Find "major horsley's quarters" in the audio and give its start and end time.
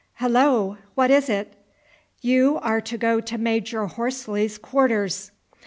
3.37-5.29